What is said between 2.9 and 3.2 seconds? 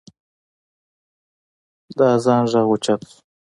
شو.